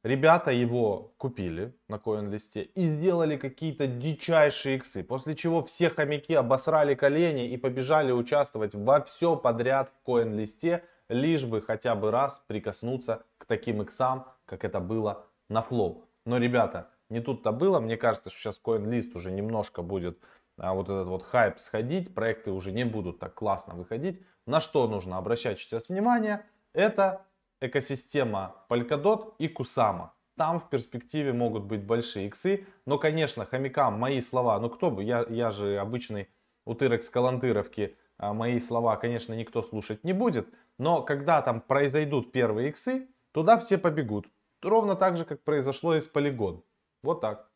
[0.05, 6.95] ребята его купили на CoinList и сделали какие-то дичайшие иксы, после чего все хомяки обосрали
[6.95, 13.25] колени и побежали участвовать во все подряд в CoinList, лишь бы хотя бы раз прикоснуться
[13.39, 16.05] к таким иксам, как это было на Flow.
[16.25, 17.81] Но, ребята, не тут-то было.
[17.81, 20.19] Мне кажется, что сейчас CoinList уже немножко будет
[20.57, 22.15] а, вот этот вот хайп сходить.
[22.15, 24.23] Проекты уже не будут так классно выходить.
[24.47, 26.45] На что нужно обращать сейчас внимание?
[26.73, 27.25] Это
[27.65, 30.11] экосистема Polkadot и Kusama.
[30.37, 32.67] Там в перспективе могут быть большие иксы.
[32.87, 36.29] Но, конечно, хомякам мои слова, ну кто бы, я, я же обычный
[36.65, 40.49] утырок с Калантыровки, а мои слова, конечно, никто слушать не будет.
[40.79, 44.27] Но когда там произойдут первые иксы, туда все побегут.
[44.63, 46.63] Ровно так же, как произошло и с Polygon.
[47.03, 47.51] Вот так.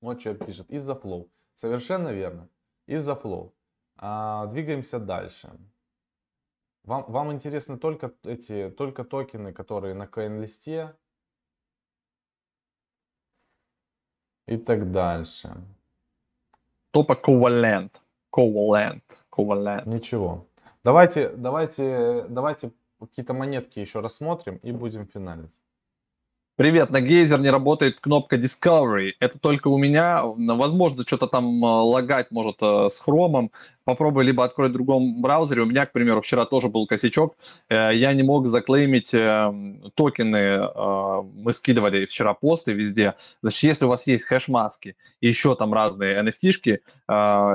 [0.00, 0.70] Вот что пишет.
[0.70, 1.30] Из-за Flow.
[1.54, 2.48] Совершенно верно.
[2.86, 3.54] Из-за Flow.
[3.96, 5.50] А, двигаемся дальше.
[6.84, 10.94] Вам, вам интересны только эти, только токены, которые на CoinList
[14.46, 15.56] и так дальше.
[16.90, 17.90] Топа Covalent.
[18.30, 19.02] Covalent.
[19.34, 19.88] Covalent.
[19.88, 20.46] Ничего.
[20.84, 25.50] Давайте, давайте, давайте какие-то монетки еще рассмотрим и будем финалить.
[26.56, 29.14] Привет, на Гейзер не работает кнопка Discovery.
[29.18, 30.22] Это только у меня.
[30.22, 33.50] Возможно, что-то там э, лагать может э, с хромом
[33.84, 35.62] попробуй либо открой в другом браузере.
[35.62, 37.36] У меня, к примеру, вчера тоже был косячок.
[37.68, 39.52] Э, я не мог заклеймить э,
[39.94, 40.36] токены.
[40.36, 43.14] Э, мы скидывали вчера посты везде.
[43.42, 46.80] Значит, если у вас есть хэш-маски и еще там разные NFT-шки,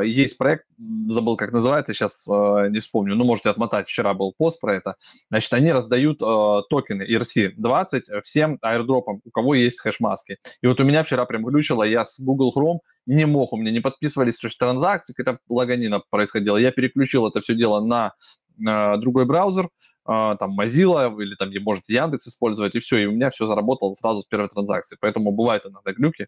[0.05, 0.65] есть проект,
[1.07, 3.87] забыл, как называется, сейчас не вспомню, но можете отмотать.
[3.87, 4.95] Вчера был пост про это.
[5.29, 10.37] Значит, они раздают токены ERC-20 всем аирдропам, у кого есть хэш-маски.
[10.61, 13.71] И вот у меня вчера прям глючило, я с Google Chrome не мог, у меня
[13.71, 16.57] не подписывались то есть, транзакции, какая-то лаганина происходила.
[16.57, 18.13] Я переключил это все дело на,
[18.57, 19.65] на другой браузер,
[20.07, 23.93] э, там Mozilla или там, можете Яндекс использовать, и все, и у меня все заработало
[23.93, 24.97] сразу с первой транзакции.
[24.99, 26.27] Поэтому бывают иногда глюки.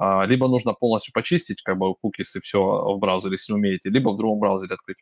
[0.00, 4.10] Э, либо нужно полностью почистить, как бы, кукис и все в браузере, если умеете, либо
[4.10, 4.98] в другом браузере открыть.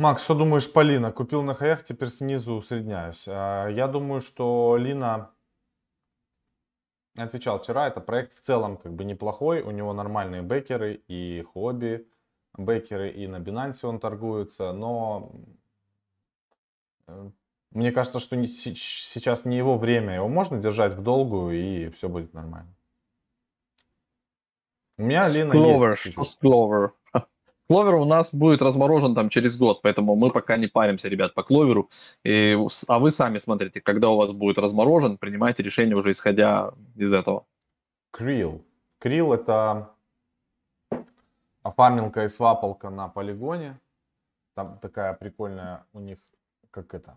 [0.00, 1.10] Макс, что думаешь по Лина?
[1.10, 3.26] Купил на хаях, теперь снизу усредняюсь.
[3.26, 5.32] Я думаю, что Лина
[7.24, 12.06] отвечал вчера, это проект в целом как бы неплохой, у него нормальные бекеры и хобби
[12.56, 15.32] бекеры, и на Binance он торгуется, но
[17.06, 17.30] э,
[17.70, 22.34] мне кажется, что сейчас не его время, его можно держать в долгую и все будет
[22.34, 22.74] нормально.
[24.96, 26.12] У меня Лина есть.
[26.12, 26.90] Что Clover?
[27.68, 31.42] Кловер у нас будет разморожен там через год, поэтому мы пока не паримся, ребят, по
[31.42, 31.90] кловеру.
[32.24, 32.56] И,
[32.88, 37.44] а вы сами смотрите, когда у вас будет разморожен, принимайте решение уже исходя из этого.
[38.10, 38.64] Крил.
[38.98, 39.90] Крил это
[41.62, 43.78] фармилка и свапалка на полигоне.
[44.54, 46.18] Там такая прикольная у них,
[46.70, 47.14] как это,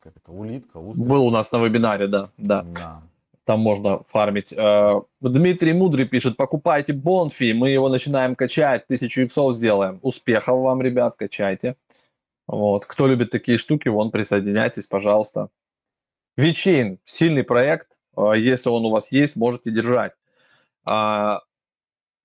[0.00, 1.08] как это, улитка, устрица.
[1.08, 2.62] Был у нас на вебинаре, да, да.
[2.62, 3.02] да
[3.48, 4.52] там можно фармить.
[4.52, 10.00] Э, Дмитрий Мудрый пишет, покупайте Бонфи, мы его начинаем качать, тысячу иксов сделаем.
[10.02, 11.76] Успехов вам, ребят, качайте.
[12.46, 12.84] Вот.
[12.84, 15.48] Кто любит такие штуки, вон присоединяйтесь, пожалуйста.
[16.36, 20.12] Вичейн, сильный проект, э, если он у вас есть, можете держать.
[20.84, 21.40] А,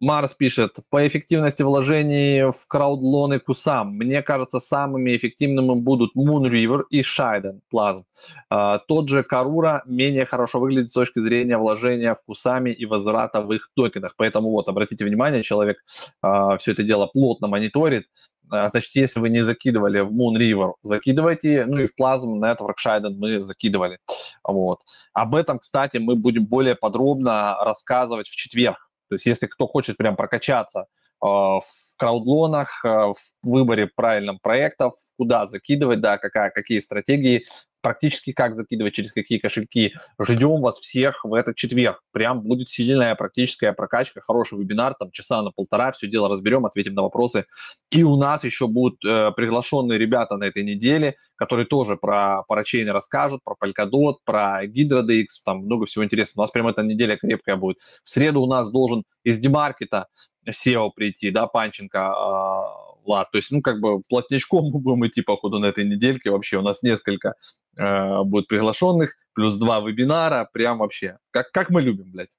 [0.04, 6.84] Марс пишет, по эффективности вложений в краудлоны Кусам, мне кажется, самыми эффективными будут Moon River
[6.90, 8.04] и Shiden Plasm.
[8.50, 13.42] А, тот же Карура менее хорошо выглядит с точки зрения вложения в Кусами и возврата
[13.42, 14.16] в их токенах.
[14.18, 15.78] Поэтому вот, обратите внимание, человек
[16.22, 18.08] а, все это дело плотно мониторит.
[18.52, 22.76] А, значит, если вы не закидывали в Moon River, закидывайте, ну и в Plasm Network
[22.86, 24.00] Shiden мы закидывали.
[24.44, 24.82] Вот.
[25.14, 29.98] Об этом, кстати, мы будем более подробно рассказывать в четверг то есть если кто хочет
[29.98, 30.86] прям прокачаться э,
[31.26, 31.62] в
[31.98, 37.46] краудлонах, э, в выборе правильных проектов, куда закидывать, да, какая, какие стратегии,
[37.84, 39.94] практически как закидывать, через какие кошельки.
[40.20, 42.02] Ждем вас всех в этот четверг.
[42.12, 46.96] Прям будет сильная практическая прокачка, хороший вебинар, там часа на полтора, все дело разберем, ответим
[46.96, 47.46] на вопросы.
[47.92, 52.92] И у нас еще будут э, приглашенные ребята на этой неделе, которые тоже про парачейны
[52.92, 56.44] расскажут, про Polkadot, про HydroDX, там много всего интересного.
[56.44, 57.78] У нас прям эта неделя крепкая будет.
[58.04, 60.08] В среду у нас должен из Демаркета
[60.50, 63.32] SEO прийти, да, Панченко, э, лад.
[63.32, 66.32] То есть, ну, как бы плотничком мы будем идти, походу, на этой недельке.
[66.32, 67.36] Вообще у нас несколько
[67.78, 70.50] э, будет приглашенных, плюс два вебинара.
[70.52, 72.32] Прям вообще, как, как мы любим, блядь.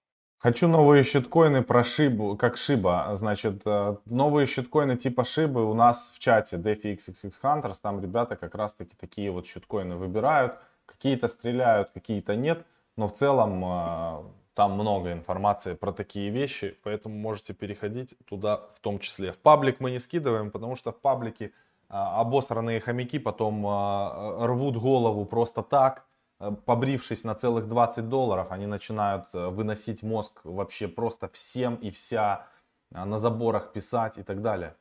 [0.45, 3.09] Хочу новые щиткоины про Шибу, как Шиба.
[3.15, 7.77] Значит, э, новые щиткоины типа Шибы у нас в чате DeFi XXX Hunters.
[7.81, 10.57] Там ребята как раз-таки такие вот щиткоины выбирают.
[10.85, 12.67] Какие-то стреляют, какие-то нет.
[12.97, 14.23] Но в целом э,
[14.55, 19.33] там много информации про такие вещи, поэтому можете переходить туда в том числе.
[19.33, 21.53] В паблик мы не скидываем, потому что в паблике
[21.89, 26.07] а, обосранные хомяки потом а, рвут голову просто так,
[26.39, 31.91] а, побрившись на целых 20 долларов, они начинают а, выносить мозг вообще просто всем и
[31.91, 32.47] вся,
[32.93, 34.77] а, на заборах писать и так далее.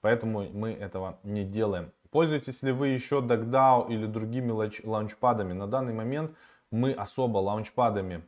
[0.00, 1.92] Поэтому мы этого не делаем.
[2.10, 4.52] Пользуетесь ли вы еще DuckDAO или другими
[4.84, 5.52] лаунчпадами?
[5.52, 6.34] На данный момент
[6.70, 8.22] мы особо лаунчпадами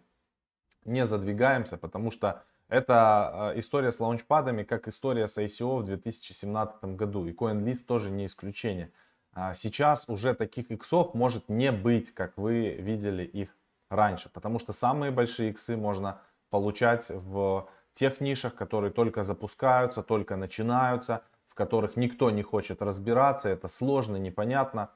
[0.91, 6.85] не задвигаемся, потому что это э, история с лаунчпадами, как история с ICO в 2017
[6.97, 7.27] году.
[7.27, 8.93] И CoinList тоже не исключение.
[9.33, 13.57] А сейчас уже таких иксов может не быть, как вы видели их
[13.89, 14.29] раньше.
[14.29, 21.23] Потому что самые большие иксы можно получать в тех нишах, которые только запускаются, только начинаются,
[21.49, 23.49] в которых никто не хочет разбираться.
[23.49, 24.91] Это сложно, непонятно.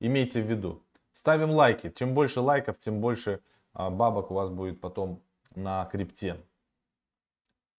[0.00, 0.82] Имейте в виду.
[1.12, 1.92] Ставим лайки.
[1.94, 3.40] Чем больше лайков, тем больше
[3.76, 5.22] бабок у вас будет потом
[5.54, 6.36] на крипте.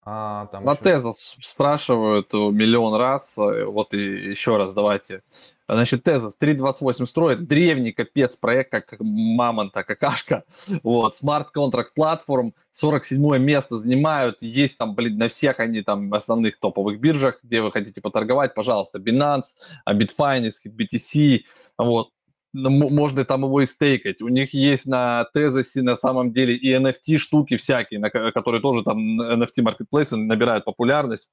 [0.09, 1.13] А, там на еще...
[1.13, 3.37] Спрашивают миллион раз.
[3.37, 5.21] Э, вот и еще раз давайте.
[5.67, 10.45] Значит, Тезос 3.28 строит древний капец проект, как мамонта, какашка.
[10.81, 14.41] Вот, Smart Contract Platform, 47 место занимают.
[14.41, 18.99] Есть там, блин, на всех они там основных топовых биржах, где вы хотите поторговать, пожалуйста,
[18.99, 21.41] Binance, Bitfinex, BTC.
[21.77, 22.11] Вот,
[22.57, 24.21] можно там его и стейкать.
[24.21, 28.83] У них есть на Тезосе на самом деле и NFT штуки всякие, на, которые тоже
[28.83, 31.29] там NFT маркетплейсы набирают популярность.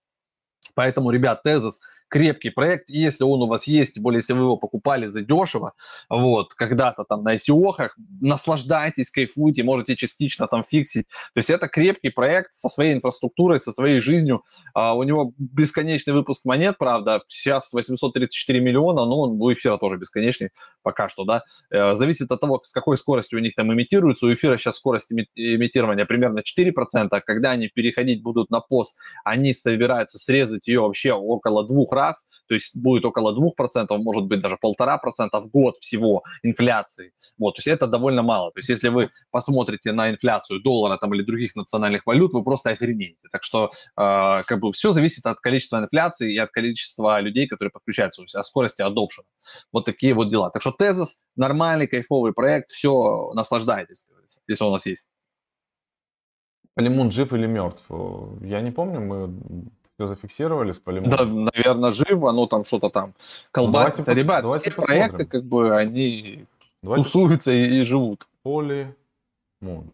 [0.75, 1.81] Поэтому, ребят, Тезос–
[2.15, 5.73] крепкий проект, если он у вас есть, тем более, если вы его покупали за дешево,
[6.09, 7.73] вот, когда-то там на ICO,
[8.21, 11.09] наслаждайтесь, кайфуйте, можете частично там фиксить.
[11.09, 14.45] То есть это крепкий проект со своей инфраструктурой, со своей жизнью.
[14.75, 19.97] А, у него бесконечный выпуск монет, правда, сейчас 834 миллиона, но он у эфира тоже
[19.97, 20.51] бесконечный
[20.85, 21.43] пока что, да.
[21.71, 24.27] Э, зависит от того, с какой скоростью у них там имитируется.
[24.27, 29.53] У эфира сейчас скорость имитирования примерно 4%, а когда они переходить будут на пост, они
[29.53, 34.57] собираются срезать ее вообще около двух раз, то есть будет около 2%, может быть даже
[34.61, 37.13] полтора процента в год всего инфляции.
[37.39, 38.51] Вот, то есть это довольно мало.
[38.53, 42.71] То есть если вы посмотрите на инфляцию доллара там или других национальных валют, вы просто
[42.71, 43.29] охренеете.
[43.31, 47.71] Так что э, как бы все зависит от количества инфляции и от количества людей, которые
[47.73, 49.25] подключаются, то есть от скорости adoption.
[49.73, 50.51] Вот такие вот дела.
[50.51, 54.07] Так что Тезос нормальный, кайфовый проект, все, наслаждайтесь,
[54.47, 55.09] если он у нас есть.
[56.75, 57.85] Полимон жив или мертв?
[58.41, 61.17] Я не помню, мы все зафиксировали с полимоном?
[61.17, 63.15] Да, наверное, живо, но там что-то там
[63.51, 64.13] колбасится.
[64.13, 65.09] Ну, Ребят, давайте все посмотрим.
[65.09, 66.47] проекты, как бы, они
[66.83, 67.05] давайте...
[67.05, 68.27] тусуются и, и живут.
[68.43, 69.93] Полимон.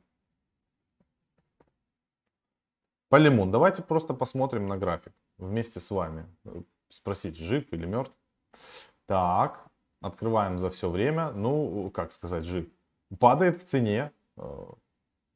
[3.09, 3.51] Полимон.
[3.51, 6.27] Давайте просто посмотрим на график вместе с вами.
[6.89, 8.17] Спросить, жив или мертв.
[9.07, 9.67] Так,
[10.01, 11.31] открываем за все время.
[11.33, 12.66] Ну, как сказать, жив.
[13.18, 14.12] Падает в цене.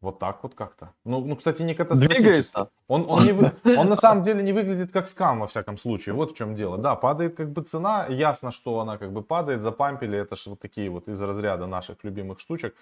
[0.05, 0.93] Вот так вот как-то.
[1.05, 2.69] Ну, ну кстати, не катастрофически.
[2.89, 3.53] Он, он, не вы...
[3.79, 6.15] он на самом деле не выглядит как скам, во всяком случае.
[6.15, 6.77] Вот в чем дело.
[6.77, 8.07] Да, падает как бы цена.
[8.11, 10.19] Ясно, что она как бы падает, запампили.
[10.19, 12.77] Это же вот такие вот из разряда наших любимых штучек.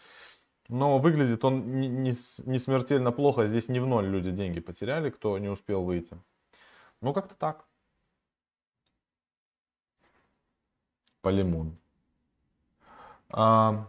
[0.69, 2.13] Но выглядит он не, не,
[2.45, 3.47] не смертельно плохо.
[3.47, 6.17] Здесь не в ноль люди деньги потеряли, кто не успел выйти.
[7.01, 7.65] Ну, как-то так.
[11.21, 11.79] Полимон.
[13.31, 13.87] А,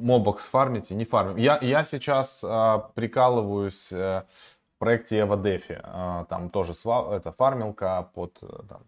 [0.00, 1.36] Мобокс фармите, не фармим.
[1.36, 4.26] Я, я сейчас а, прикалываюсь а,
[4.74, 5.80] в проекте Evadefи.
[5.82, 8.38] А, там тоже сва, это фармилка под...
[8.42, 8.82] Э, там,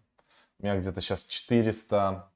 [0.59, 2.27] у меня где-то сейчас 400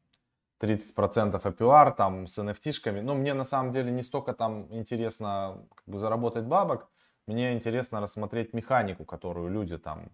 [0.59, 3.01] 30% APR там с NFT-шками.
[3.01, 6.89] Но мне на самом деле не столько там интересно как бы заработать бабок,
[7.27, 10.09] мне интересно рассмотреть механику, которую люди там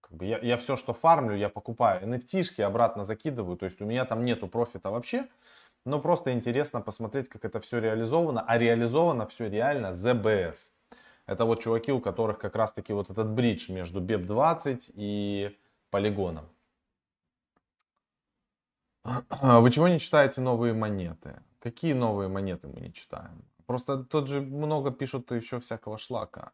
[0.00, 3.56] как бы я, я все, что фармлю, я покупаю NFT-шки, обратно закидываю.
[3.56, 5.28] То есть у меня там нету профита вообще.
[5.86, 8.42] Но просто интересно посмотреть, как это все реализовано.
[8.42, 10.72] А реализовано все реально ZBS.
[11.26, 15.56] Это вот чуваки, у которых как раз таки вот этот бридж между BEP20 и
[15.90, 16.48] полигоном.
[19.42, 21.40] Вы чего не читаете новые монеты?
[21.60, 23.44] Какие новые монеты мы не читаем?
[23.66, 26.50] Просто тут же много пишут еще всякого шлака.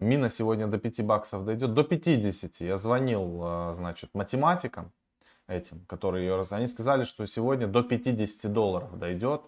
[0.00, 1.74] Мина сегодня до 5 баксов дойдет.
[1.74, 2.56] До 50.
[2.60, 4.92] Я звонил, а, значит, математикам
[5.52, 6.52] этим, которые ее раз...
[6.52, 9.42] Они сказали, что сегодня до 50 долларов дойдет.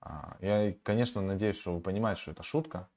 [0.00, 2.88] А, я, конечно, надеюсь, что вы понимаете, что это шутка.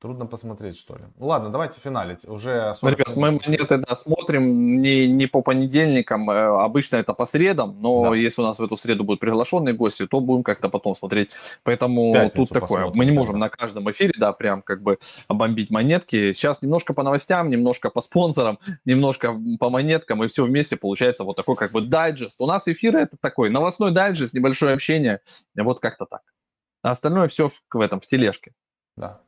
[0.00, 1.02] Трудно посмотреть, что ли.
[1.18, 2.24] Ну ладно, давайте финалить.
[2.26, 7.82] Уже Ребят, мы монеты да, смотрим не, не по понедельникам, э, обычно это по средам,
[7.82, 8.16] но да.
[8.16, 11.32] если у нас в эту среду будут приглашенные гости, то будем как-то потом смотреть.
[11.64, 12.90] Поэтому тут такое.
[12.94, 13.46] Мы не можем тогда.
[13.46, 14.98] на каждом эфире, да, прям как бы
[15.28, 16.32] бомбить монетки.
[16.32, 21.36] Сейчас немножко по новостям, немножко по спонсорам, немножко по монеткам, и все вместе получается вот
[21.36, 22.40] такой как бы дайджест.
[22.40, 25.20] У нас эфиры это такой новостной дайджест, небольшое общение,
[25.54, 26.22] вот как-то так.
[26.82, 28.54] А остальное все в, в этом, в тележке.
[28.96, 29.20] Да.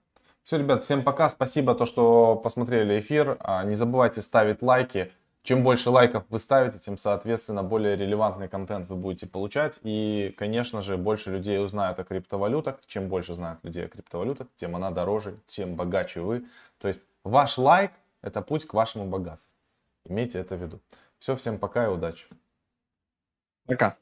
[0.45, 1.29] Все, ребят, всем пока.
[1.29, 3.37] Спасибо, то, что посмотрели эфир.
[3.41, 5.13] А, не забывайте ставить лайки.
[5.45, 9.79] Чем больше лайков вы ставите, тем, соответственно, более релевантный контент вы будете получать.
[9.83, 12.79] И, конечно же, больше людей узнают о криптовалютах.
[12.87, 16.45] Чем больше знают людей о криптовалютах, тем она дороже, тем богаче вы.
[16.79, 19.53] То есть ваш лайк– это путь к вашему богатству.
[20.05, 20.81] Имейте это в виду.
[21.19, 22.27] Все, всем пока и удачи.
[23.67, 23.97] Пока.